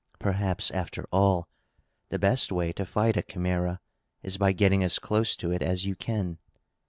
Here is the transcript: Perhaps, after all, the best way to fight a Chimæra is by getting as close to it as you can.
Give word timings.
Perhaps, 0.17 0.71
after 0.71 1.05
all, 1.11 1.47
the 2.09 2.17
best 2.17 2.51
way 2.51 2.71
to 2.71 2.87
fight 2.87 3.17
a 3.17 3.21
Chimæra 3.21 3.77
is 4.23 4.35
by 4.37 4.51
getting 4.51 4.83
as 4.83 4.97
close 4.97 5.35
to 5.35 5.51
it 5.51 5.61
as 5.61 5.85
you 5.85 5.95
can. 5.95 6.39